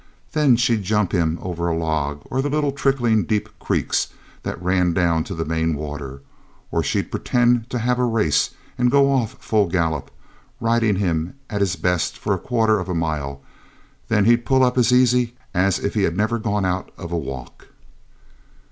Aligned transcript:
Then 0.31 0.55
she'd 0.55 0.81
jump 0.81 1.11
him 1.11 1.37
over 1.43 1.71
logs 1.75 2.25
or 2.31 2.41
the 2.41 2.49
little 2.49 2.71
trickling 2.71 3.23
deep 3.23 3.47
creeks 3.59 4.07
that 4.41 4.59
ran 4.59 4.93
down 4.93 5.23
to 5.25 5.35
the 5.35 5.45
main 5.45 5.75
water; 5.75 6.23
or 6.71 6.81
she'd 6.81 7.11
pretend 7.11 7.69
to 7.69 7.77
have 7.77 7.99
a 7.99 8.03
race 8.03 8.49
and 8.79 8.89
go 8.89 9.11
off 9.11 9.33
full 9.33 9.67
gallop, 9.67 10.09
riding 10.59 10.95
him 10.95 11.35
at 11.51 11.61
his 11.61 11.75
best 11.75 12.17
for 12.17 12.33
a 12.33 12.39
quarter 12.39 12.79
of 12.79 12.89
a 12.89 12.95
mile; 12.95 13.43
then 14.07 14.25
he'd 14.25 14.43
pull 14.43 14.63
up 14.63 14.75
as 14.75 14.91
easy 14.91 15.35
as 15.53 15.77
if 15.77 15.93
he'd 15.93 16.17
never 16.17 16.39
gone 16.39 16.65
out 16.65 16.89
of 16.97 17.11
a 17.11 17.15
walk. 17.17 17.67